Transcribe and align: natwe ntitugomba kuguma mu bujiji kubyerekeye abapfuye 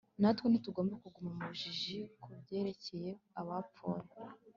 natwe 0.21 0.45
ntitugomba 0.47 0.95
kuguma 1.03 1.29
mu 1.35 1.41
bujiji 1.49 1.97
kubyerekeye 2.21 3.09
abapfuye 3.39 4.07